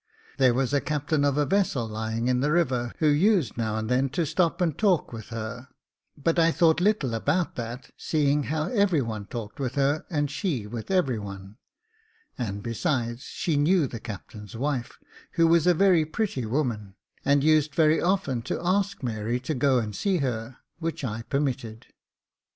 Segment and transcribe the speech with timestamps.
[0.39, 3.87] There was a captain of a vessel lying in the river, who used now and
[3.87, 5.67] then to stop and talk with her;
[6.17, 10.65] but I thought little about that seeing how every one talked with her and she
[10.65, 11.49] with everybody;
[12.35, 14.97] and besides, she knew the captain's wife,
[15.33, 19.77] who was a very pretty woman, and used very often to ask Mary to go
[19.77, 21.85] and see her, which I permitted.